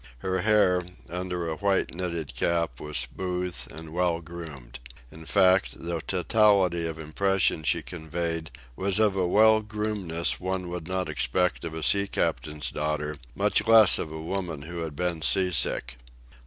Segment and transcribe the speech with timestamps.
[0.25, 0.81] Her hair,
[1.11, 4.79] under a white knitted cap, was smooth and well groomed.
[5.11, 10.87] In fact, the totality of impression she conveyed was of a well groomedness one would
[10.87, 15.21] not expect of a sea captain's daughter, much less of a woman who had been
[15.21, 15.97] sea sick.